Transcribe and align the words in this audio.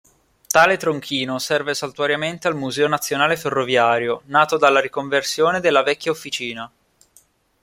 Tale 0.47 0.77
tronchino 0.77 1.37
serve 1.37 1.75
saltuariamente 1.75 2.47
al 2.47 2.55
museo 2.55 2.87
nazionale 2.87 3.37
ferroviario, 3.37 4.23
nato 4.25 4.57
dalla 4.57 4.79
riconversione 4.79 5.59
della 5.59 5.83
vecchia 5.83 6.09
Officina. 6.09 6.71